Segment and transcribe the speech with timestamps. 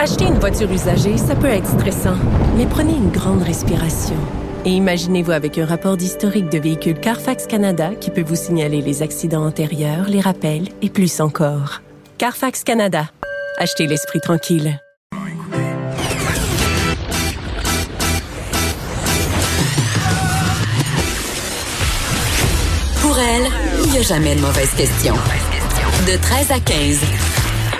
[0.00, 2.14] Acheter une voiture usagée, ça peut être stressant,
[2.56, 4.14] mais prenez une grande respiration.
[4.64, 9.02] Et imaginez-vous avec un rapport d'historique de véhicule Carfax Canada qui peut vous signaler les
[9.02, 11.82] accidents antérieurs, les rappels et plus encore.
[12.16, 13.10] Carfax Canada.
[13.56, 14.80] Achetez l'esprit tranquille.
[23.00, 23.50] Pour elle,
[23.82, 25.14] il n'y a jamais de mauvaise question.
[26.06, 27.00] De 13 à 15.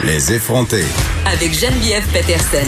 [0.04, 0.84] Les effronter.
[1.30, 2.64] Avec Geneviève Peterson.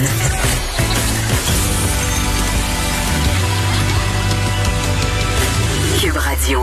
[5.98, 6.61] Cube Radio.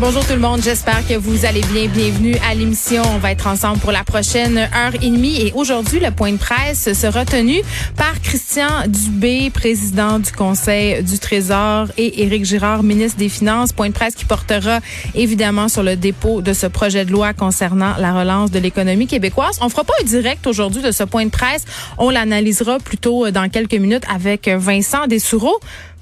[0.00, 1.86] Bonjour tout le monde, j'espère que vous allez bien.
[1.86, 3.02] Bienvenue à l'émission.
[3.14, 5.38] On va être ensemble pour la prochaine heure et demie.
[5.42, 7.60] Et aujourd'hui, le point de presse sera tenu
[7.98, 13.74] par Christian Dubé, président du Conseil du Trésor, et Éric Girard, ministre des Finances.
[13.74, 14.80] Point de presse qui portera
[15.14, 19.58] évidemment sur le dépôt de ce projet de loi concernant la relance de l'économie québécoise.
[19.60, 21.66] On fera pas un direct aujourd'hui de ce point de presse.
[21.98, 25.60] On l'analysera plutôt dans quelques minutes avec Vincent Dessoureau.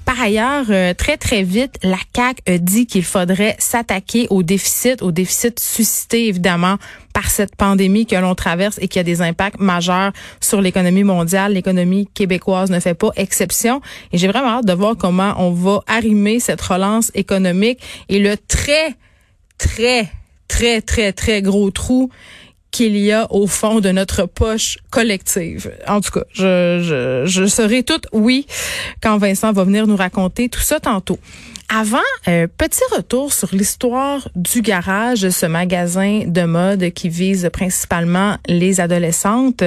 [0.09, 5.03] Par ailleurs, euh, très très vite, la CAC a dit qu'il faudrait s'attaquer au déficit,
[5.03, 6.77] au déficit suscité évidemment
[7.13, 11.53] par cette pandémie que l'on traverse et qui a des impacts majeurs sur l'économie mondiale.
[11.53, 13.81] L'économie québécoise ne fait pas exception.
[14.11, 17.79] Et j'ai vraiment hâte de voir comment on va arrimer cette relance économique
[18.09, 18.95] et le très,
[19.59, 20.09] très,
[20.47, 22.09] très, très, très gros trou
[22.71, 25.71] qu'il y a au fond de notre poche collective.
[25.87, 28.45] En tout cas, je, je, je serai toute oui
[29.01, 31.19] quand Vincent va venir nous raconter tout ça tantôt.
[31.71, 38.37] Avant, euh, petit retour sur l'histoire du garage, ce magasin de mode qui vise principalement
[38.47, 39.61] les adolescentes.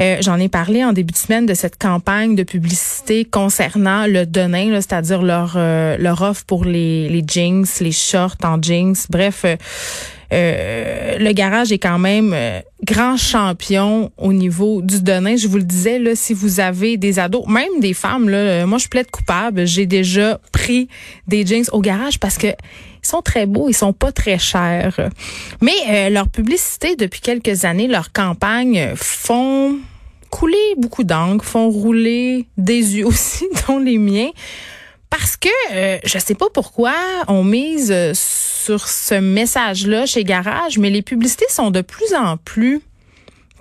[0.00, 4.24] Euh, J'en ai parlé en début de semaine de cette campagne de publicité concernant le
[4.24, 9.44] Denain, c'est-à-dire leur euh, leur offre pour les, les jeans, les shorts en jeans, bref.
[10.32, 15.36] Euh, le garage est quand même euh, grand champion au niveau du donné.
[15.38, 18.78] Je vous le disais, si vous avez des ados, même des femmes, là, euh, moi
[18.78, 19.66] je plaide coupable.
[19.66, 20.88] J'ai déjà pris
[21.26, 25.10] des jeans au garage parce que ils sont très beaux, ils sont pas très chers.
[25.60, 29.76] Mais leur publicité depuis quelques années, leur campagne font
[30.28, 34.30] couler beaucoup d'encre, font rouler des yeux aussi, dont les miens.
[35.18, 36.92] Parce que euh, je sais pas pourquoi
[37.28, 42.82] on mise sur ce message-là chez Garage, mais les publicités sont de plus en plus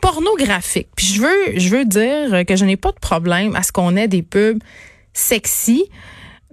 [0.02, 0.90] pornographiques.
[0.98, 3.96] Puis je veux, je veux dire que je n'ai pas de problème à ce qu'on
[3.96, 4.62] ait des pubs
[5.14, 5.86] sexy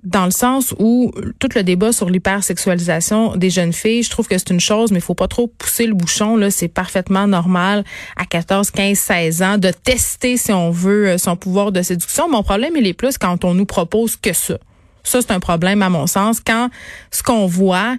[0.04, 4.38] dans le sens où tout le débat sur l'hypersexualisation des jeunes filles, je trouve que
[4.38, 6.36] c'est une chose, mais il faut pas trop pousser le bouchon.
[6.36, 7.82] Là, c'est parfaitement normal
[8.16, 12.28] à 14, 15, 16 ans de tester, si on veut, son pouvoir de séduction.
[12.28, 14.58] Mon problème, il est plus quand on nous propose que ça.
[15.04, 16.40] Ça, c'est un problème à mon sens.
[16.44, 16.70] Quand
[17.10, 17.96] ce qu'on voit,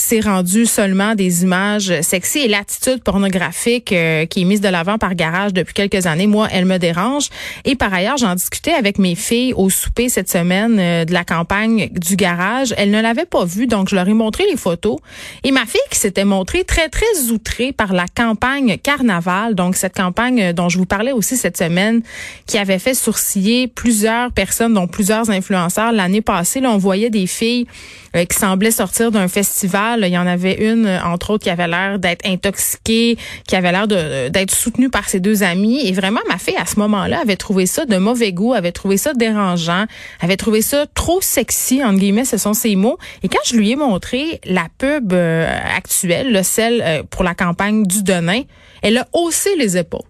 [0.00, 4.96] c'est rendu seulement des images sexy et l'attitude pornographique euh, qui est mise de l'avant
[4.96, 7.28] par Garage depuis quelques années, moi, elle me dérange.
[7.66, 11.24] Et par ailleurs, j'en discutais avec mes filles au souper cette semaine euh, de la
[11.24, 12.74] campagne du Garage.
[12.78, 14.96] Elles ne l'avaient pas vu, donc je leur ai montré les photos.
[15.44, 19.94] Et ma fille qui s'était montrée très, très outrée par la campagne Carnaval, donc cette
[19.94, 22.00] campagne dont je vous parlais aussi cette semaine,
[22.46, 26.60] qui avait fait sourciller plusieurs personnes, dont plusieurs influenceurs l'année passée.
[26.60, 27.66] Là, on voyait des filles
[28.16, 31.68] euh, qui semblaient sortir d'un festival il y en avait une, entre autres, qui avait
[31.68, 33.16] l'air d'être intoxiquée,
[33.46, 35.86] qui avait l'air d'être soutenue par ses deux amis.
[35.86, 38.96] Et vraiment, ma fille, à ce moment-là, avait trouvé ça de mauvais goût, avait trouvé
[38.96, 39.86] ça dérangeant,
[40.20, 42.98] avait trouvé ça trop sexy, entre guillemets, ce sont ses mots.
[43.22, 47.84] Et quand je lui ai montré la pub euh, actuelle, celle euh, pour la campagne
[47.84, 48.42] du Denain,
[48.82, 50.00] elle a haussé les épaules.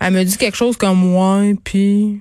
[0.00, 2.20] Elle me dit quelque chose comme, ouais, puis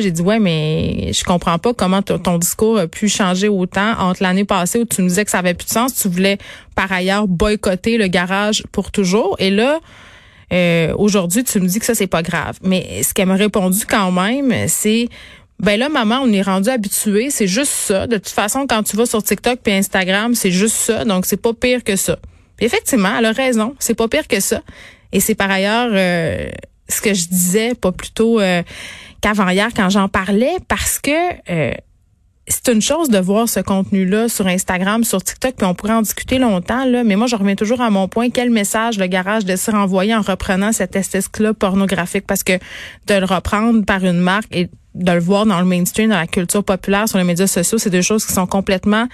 [0.00, 4.22] j'ai dit, ouais, mais je comprends pas comment ton discours a pu changer autant entre
[4.22, 5.94] l'année passée où tu me disais que ça avait plus de sens.
[5.94, 6.38] Tu voulais,
[6.74, 9.36] par ailleurs, boycotter le garage pour toujours.
[9.38, 9.80] Et là,
[10.52, 12.58] euh, aujourd'hui, tu me dis que ça, c'est pas grave.
[12.62, 15.08] Mais ce qu'elle m'a répondu quand même, c'est,
[15.60, 17.30] ben là, maman, on est rendu habitué.
[17.30, 18.06] C'est juste ça.
[18.06, 21.04] De toute façon, quand tu vas sur TikTok puis Instagram, c'est juste ça.
[21.04, 22.18] Donc, c'est pas pire que ça.
[22.56, 23.74] Puis effectivement, elle a raison.
[23.78, 24.62] C'est pas pire que ça.
[25.12, 26.48] Et c'est par ailleurs euh,
[26.88, 28.62] ce que je disais, pas plutôt euh,
[29.20, 31.10] qu'avant-hier quand j'en parlais, parce que
[31.50, 31.72] euh,
[32.48, 36.02] c'est une chose de voir ce contenu-là sur Instagram, sur TikTok, puis on pourrait en
[36.02, 38.30] discuter longtemps, là, mais moi, je reviens toujours à mon point.
[38.30, 42.24] Quel message le garage de se renvoyer en reprenant cet esthétique-là pornographique?
[42.26, 42.52] Parce que
[43.06, 46.26] de le reprendre par une marque et de le voir dans le mainstream, dans la
[46.26, 49.08] culture populaire, sur les médias sociaux, c'est deux choses qui sont complètement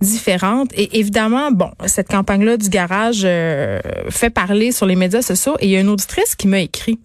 [0.00, 0.70] différentes.
[0.74, 3.80] Et évidemment, bon, cette campagne-là du garage euh,
[4.10, 5.56] fait parler sur les médias sociaux.
[5.60, 7.00] Et il y a une auditrice qui m'a écrit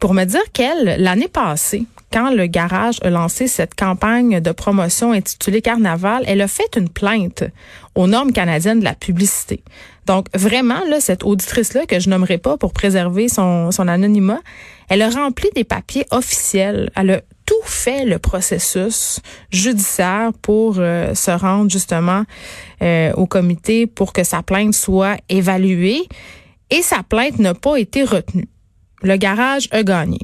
[0.00, 5.12] pour me dire qu'elle, l'année passée, quand le garage a lancé cette campagne de promotion
[5.12, 7.44] intitulée Carnaval, elle a fait une plainte
[7.94, 9.64] aux normes canadiennes de la publicité.
[10.06, 14.40] Donc, vraiment, là, cette auditrice-là, que je nommerai pas pour préserver son, son anonymat,
[14.88, 16.90] elle a rempli des papiers officiels.
[16.96, 19.20] Elle a tout fait le processus
[19.50, 22.24] judiciaire pour euh, se rendre justement
[22.82, 26.02] euh, au comité pour que sa plainte soit évaluée.
[26.70, 28.48] Et sa plainte n'a pas été retenue.
[29.02, 30.20] Le garage a gagné.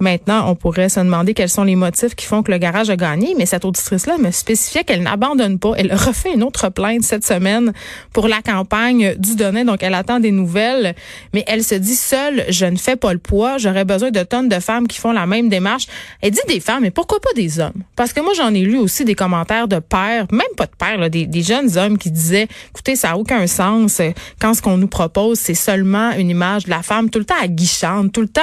[0.00, 2.96] Maintenant, on pourrait se demander quels sont les motifs qui font que le garage a
[2.96, 5.72] gagné, mais cette auditrice-là me spécifiait qu'elle n'abandonne pas.
[5.76, 7.72] Elle refait une autre plainte cette semaine
[8.12, 10.94] pour la campagne du donné, donc elle attend des nouvelles,
[11.34, 14.48] mais elle se dit seule, je ne fais pas le poids, j'aurais besoin de tonnes
[14.48, 15.86] de femmes qui font la même démarche.
[16.22, 17.82] Elle dit des femmes, mais pourquoi pas des hommes?
[17.96, 21.10] Parce que moi, j'en ai lu aussi des commentaires de pères, même pas de pères,
[21.10, 24.00] des, des, jeunes hommes qui disaient, écoutez, ça n'a aucun sens
[24.40, 27.34] quand ce qu'on nous propose, c'est seulement une image de la femme tout le temps
[27.40, 28.40] aguichante, tout le temps,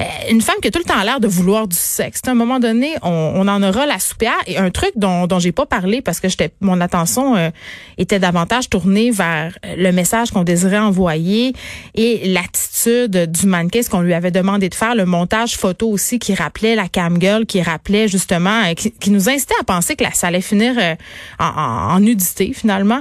[0.00, 2.20] euh, une femme qui tout le temps l'air de vouloir du sexe.
[2.26, 4.36] À un moment donné, on, en aura la soupière.
[4.46, 7.50] Et un truc dont, j'ai pas parlé parce que j'étais mon attention euh,
[7.98, 11.54] était davantage tournée vers le message qu'on désirait envoyer
[11.94, 16.18] et l'attitude du mannequin, ce qu'on lui avait demandé de faire, le montage photo aussi
[16.18, 20.04] qui rappelait la cam girl, qui rappelait justement, euh, qui, nous incitait à penser que
[20.12, 20.94] ça allait finir euh,
[21.38, 23.00] en nudité finalement.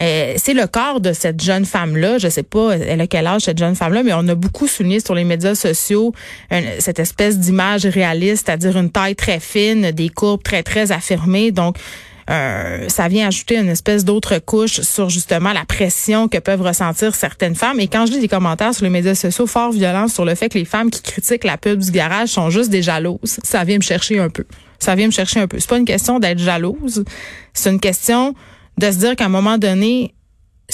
[0.00, 2.18] Euh, c'est le corps de cette jeune femme-là.
[2.18, 5.00] Je sais pas, elle a quel âge cette jeune femme-là, mais on a beaucoup souligné
[5.00, 6.14] sur les médias sociaux
[6.78, 11.50] cette espèce d'image réaliste, c'est-à-dire une taille très fine, des courbes très très affirmées.
[11.50, 11.76] Donc
[12.30, 17.14] euh, ça vient ajouter une espèce d'autre couche sur justement la pression que peuvent ressentir
[17.14, 17.80] certaines femmes.
[17.80, 20.48] Et quand je lis des commentaires sur les médias sociaux fort violents sur le fait
[20.48, 23.76] que les femmes qui critiquent la pub du garage sont juste des jalouses, ça vient
[23.76, 24.44] me chercher un peu.
[24.78, 25.58] Ça vient me chercher un peu.
[25.58, 27.04] C'est pas une question d'être jalouse,
[27.52, 28.34] c'est une question
[28.78, 30.14] de se dire qu'à un moment donné,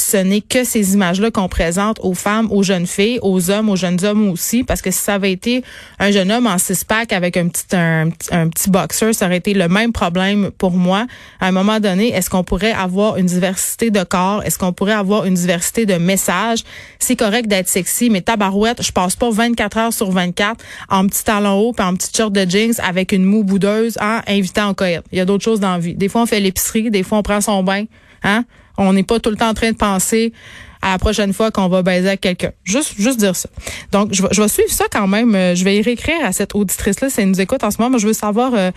[0.01, 3.77] ce n'est que ces images-là qu'on présente aux femmes, aux jeunes filles, aux hommes, aux
[3.77, 5.63] jeunes hommes aussi, parce que si ça avait été
[5.99, 8.11] un jeune homme en six-pack avec un petit, un,
[8.49, 11.07] petit boxer, ça aurait été le même problème pour moi.
[11.41, 14.43] À un moment donné, est-ce qu'on pourrait avoir une diversité de corps?
[14.45, 16.65] Est-ce qu'on pourrait avoir une diversité de messages?
[16.99, 21.25] C'est correct d'être sexy, mais tabarouette, je passe pas 24 heures sur 24 en petit
[21.25, 24.75] talon haut puis en petit short de jeans avec une moue boudeuse en invitant en.
[25.13, 25.95] Il y a d'autres choses dans la vie.
[25.95, 27.85] Des fois, on fait l'épicerie, des fois, on prend son bain.
[28.23, 28.45] Hein?
[28.77, 30.33] On n'est pas tout le temps en train de penser
[30.83, 32.53] à la prochaine fois qu'on va baiser avec quelqu'un.
[32.65, 33.49] Juste, juste dire ça.
[33.91, 35.35] Donc, je, je vais suivre ça quand même.
[35.35, 37.91] Euh, je vais y réécrire à cette auditrice-là si elle nous écoute en ce moment.
[37.91, 38.71] Moi, je veux savoir euh,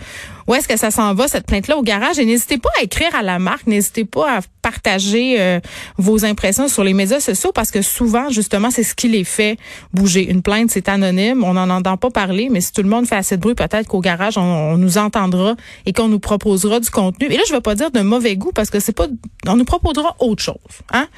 [0.46, 2.18] où est-ce que ça s'en va, cette plainte-là, au garage?
[2.18, 3.66] Et n'hésitez pas à écrire à la marque.
[3.66, 5.60] N'hésitez pas à partager euh,
[5.98, 9.58] vos impressions sur les médias sociaux parce que souvent, justement, c'est ce qui les fait
[9.92, 10.28] bouger.
[10.28, 11.44] Une plainte, c'est anonyme.
[11.44, 13.88] On n'en entend pas parler, mais si tout le monde fait assez de bruit, peut-être
[13.88, 15.54] qu'au garage, on, nous entendra
[15.86, 17.26] et qu'on nous proposera du contenu.
[17.26, 19.06] Et là, je ne vais pas dire de mauvais goût parce que c'est pas,
[19.46, 20.56] on nous proposera autre chose.
[20.92, 21.08] Hein?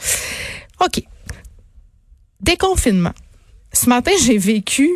[0.85, 1.03] OK.
[2.41, 3.13] Déconfinement.
[3.73, 4.91] Ce matin, j'ai vécu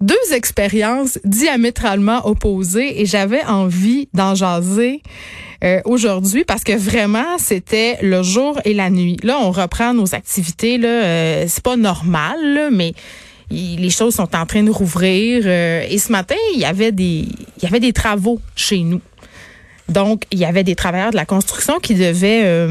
[0.00, 5.02] deux expériences diamétralement opposées et j'avais envie d'en jaser
[5.64, 9.16] euh, aujourd'hui parce que vraiment c'était le jour et la nuit.
[9.22, 12.92] Là, on reprend nos activités là, euh, c'est pas normal mais
[13.50, 17.24] les choses sont en train de rouvrir euh, et ce matin, il y avait des
[17.56, 19.00] il y avait des travaux chez nous.
[19.88, 22.68] Donc, il y avait des travailleurs de la construction qui devaient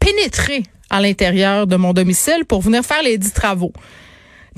[0.00, 3.72] pénétrer à l'intérieur de mon domicile pour venir faire les dix travaux.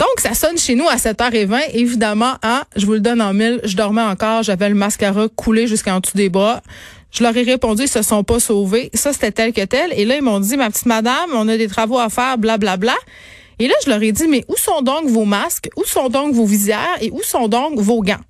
[0.01, 1.73] Donc, ça sonne chez nous à 7h20.
[1.75, 5.67] Évidemment, hein, je vous le donne en mille, je dormais encore, j'avais le mascara coulé
[5.67, 6.63] jusqu'en dessous des bras.
[7.13, 8.89] Je leur ai répondu, ils se sont pas sauvés.
[8.95, 9.93] Ça, c'était tel que tel.
[9.93, 12.77] Et là, ils m'ont dit, ma petite madame, on a des travaux à faire, blablabla.
[12.79, 13.15] Bla, bla.
[13.59, 15.69] Et là, je leur ai dit, mais où sont donc vos masques?
[15.77, 16.97] Où sont donc vos visières?
[17.03, 18.25] Et où sont donc vos gants?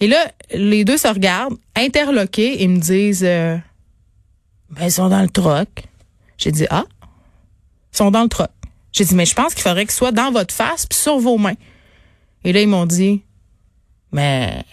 [0.00, 3.58] Et là, les deux se regardent, interloqués, et me disent, euh,
[4.70, 5.68] ben, ils sont dans le troc.
[6.38, 6.86] J'ai dit, ah,
[7.92, 8.48] sont dans le truck.
[8.92, 11.38] J'ai dit, mais je pense qu'il faudrait qu'ils soient dans votre face puis sur vos
[11.38, 11.56] mains.
[12.44, 13.22] Et là, ils m'ont dit,
[14.12, 14.64] mais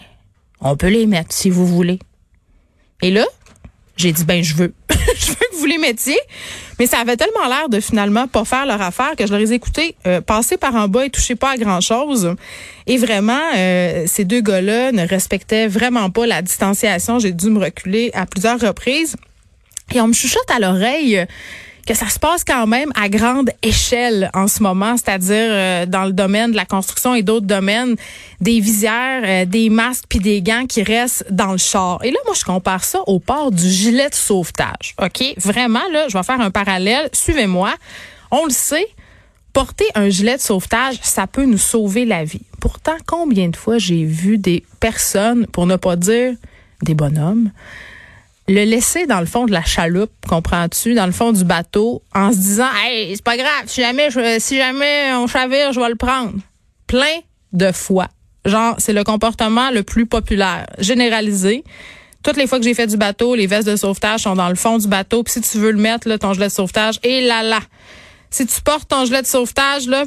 [0.60, 1.98] on peut les mettre si vous voulez.
[3.02, 3.24] Et là,
[3.96, 4.74] j'ai dit, ben, je veux.
[4.90, 6.18] je veux que vous les mettiez.
[6.78, 9.52] Mais ça avait tellement l'air de finalement pas faire leur affaire que je leur ai
[9.52, 12.34] écouté euh, passer par en bas et toucher pas à grand chose.
[12.86, 17.18] Et vraiment, euh, ces deux gars-là ne respectaient vraiment pas la distanciation.
[17.18, 19.16] J'ai dû me reculer à plusieurs reprises.
[19.94, 21.24] Et on me chuchote à l'oreille
[21.86, 26.04] que ça se passe quand même à grande échelle en ce moment, c'est-à-dire euh, dans
[26.04, 27.96] le domaine de la construction et d'autres domaines,
[28.40, 32.00] des visières, euh, des masques puis des gants qui restent dans le char.
[32.04, 34.94] Et là, moi, je compare ça au port du gilet de sauvetage.
[35.00, 35.34] OK?
[35.36, 37.08] Vraiment, là, je vais faire un parallèle.
[37.12, 37.72] Suivez-moi.
[38.32, 38.88] On le sait,
[39.52, 42.42] porter un gilet de sauvetage, ça peut nous sauver la vie.
[42.60, 46.34] Pourtant, combien de fois j'ai vu des personnes, pour ne pas dire
[46.82, 47.52] des bonhommes,
[48.48, 52.32] le laisser dans le fond de la chaloupe, comprends-tu, dans le fond du bateau, en
[52.32, 55.88] se disant, hey, c'est pas grave, si jamais, je, si jamais on chavire, je vais
[55.88, 56.32] le prendre.
[56.86, 57.18] Plein
[57.52, 58.08] de fois.
[58.44, 61.64] Genre, c'est le comportement le plus populaire, généralisé.
[62.22, 64.54] Toutes les fois que j'ai fait du bateau, les vestes de sauvetage sont dans le
[64.54, 65.22] fond du bateau.
[65.24, 67.58] Puis si tu veux le mettre, là, ton gilet de sauvetage, et là là,
[68.30, 70.04] si tu portes ton gilet de sauvetage, là,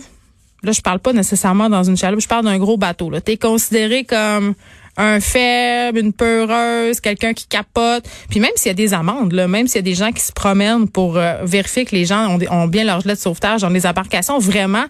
[0.63, 3.11] là, je parle pas nécessairement dans une chaloupe, je parle d'un gros bateau.
[3.25, 4.53] Tu es considéré comme
[4.99, 8.03] un faible, une peureuse, quelqu'un qui capote.
[8.29, 10.21] Puis même s'il y a des amendes, là, même s'il y a des gens qui
[10.21, 13.69] se promènent pour euh, vérifier que les gens ont, bien leur gilet de sauvetage dans
[13.69, 14.85] les embarcations, vraiment,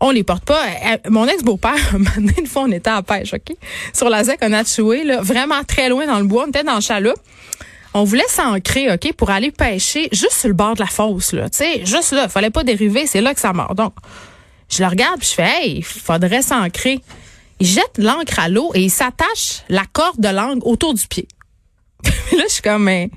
[0.00, 0.60] on les porte pas.
[0.60, 1.96] Euh, mon ex-beau-père,
[2.38, 3.56] une fois, on était à pêche, OK?
[3.92, 6.44] Sur la ZEC, on a tué, là, vraiment très loin dans le bois.
[6.46, 7.20] On était dans le chaloupe
[7.96, 11.48] on voulait s'ancrer, OK, pour aller pêcher juste sur le bord de la fosse, là.
[11.48, 12.28] Tu sais, juste là.
[12.28, 13.76] Fallait pas dériver, c'est là que ça mord.
[13.76, 13.94] Donc,
[14.68, 17.00] je le regarde puis je fais, hey, faudrait s'ancrer.
[17.60, 21.28] Il jette l'encre à l'eau et il s'attache la corde de l'angle autour du pied.
[22.04, 23.10] là, je suis comme, mais,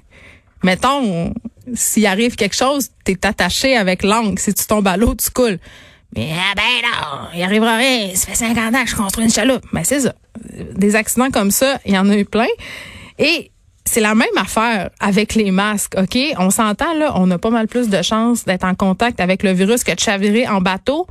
[0.63, 1.34] mettons,
[1.74, 4.39] s'il arrive quelque chose, t'es attaché avec l'angle.
[4.39, 5.60] Si tu tombes à l'eau, tu coules.
[6.15, 8.15] Mais ah ben non, il arrivera rien.
[8.15, 9.65] Ça fait 50 ans que je construis une chaloupe.
[9.74, 10.13] Mais c'est ça.
[10.75, 12.48] Des accidents comme ça, il y en a eu plein.
[13.20, 13.51] Et
[13.86, 16.17] c'est la même affaire avec les masques, OK?
[16.38, 19.51] On s'entend, là, on a pas mal plus de chances d'être en contact avec le
[19.51, 21.08] virus que de chavirer en bateau.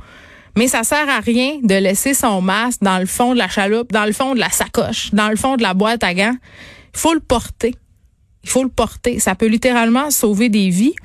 [0.57, 3.91] Mais ça sert à rien de laisser son masque dans le fond de la chaloupe,
[3.91, 6.35] dans le fond de la sacoche, dans le fond de la boîte à gants.
[6.95, 7.75] Il faut le porter.
[8.43, 9.19] Il faut le porter.
[9.19, 10.95] Ça peut littéralement sauver des vies.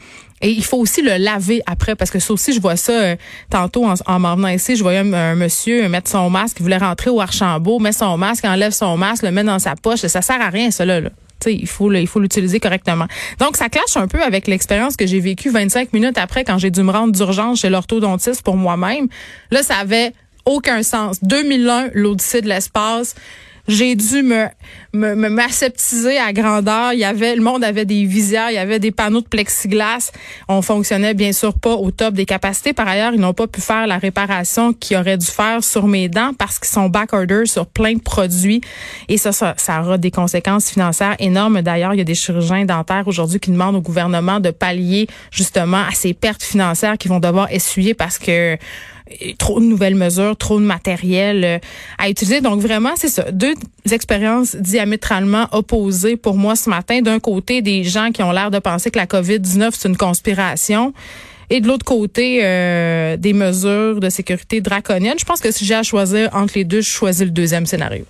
[0.40, 3.16] Et il faut aussi le laver après, parce que ça aussi, je vois ça euh,
[3.50, 4.74] tantôt en, en m'en venant ici.
[4.74, 8.46] Je voyais un, monsieur mettre son masque, il voulait rentrer au Archambault, met son masque,
[8.46, 10.00] enlève son masque, le met dans sa poche.
[10.00, 11.02] Ça sert à rien, cela.
[11.02, 11.10] Là
[11.46, 13.06] il faut il faut l'utiliser correctement.
[13.38, 16.70] Donc ça clash un peu avec l'expérience que j'ai vécue 25 minutes après quand j'ai
[16.70, 19.08] dû me rendre d'urgence chez l'orthodontiste pour moi-même.
[19.50, 20.12] Là, ça avait
[20.44, 21.22] aucun sens.
[21.22, 23.14] 2001, l'Odyssée de l'espace.
[23.68, 24.48] J'ai dû me
[24.92, 26.92] me à grandeur.
[26.92, 30.10] Il y avait le monde avait des visières, il y avait des panneaux de plexiglas.
[30.48, 32.72] On fonctionnait bien sûr pas au top des capacités.
[32.72, 36.08] Par ailleurs, ils n'ont pas pu faire la réparation qu'ils auraient dû faire sur mes
[36.08, 38.60] dents parce qu'ils sont back order sur plein de produits
[39.08, 41.62] et ça, ça ça aura des conséquences financières énormes.
[41.62, 45.84] D'ailleurs, il y a des chirurgiens dentaires aujourd'hui qui demandent au gouvernement de pallier justement
[45.84, 48.58] à ces pertes financières qu'ils vont devoir essuyer parce que
[49.38, 51.58] trop de nouvelles mesures, trop de matériel euh,
[51.98, 52.40] à utiliser.
[52.40, 53.54] Donc vraiment, c'est ça, deux
[53.90, 57.00] expériences diamétralement opposées pour moi ce matin.
[57.00, 60.92] D'un côté, des gens qui ont l'air de penser que la COVID-19 c'est une conspiration.
[61.50, 65.18] Et de l'autre côté, euh, des mesures de sécurité draconiennes.
[65.18, 68.06] Je pense que si j'ai à choisir entre les deux, je choisis le deuxième scénario.